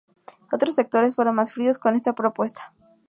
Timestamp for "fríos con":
1.53-1.93